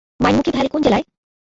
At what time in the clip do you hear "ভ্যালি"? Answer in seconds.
0.51-0.69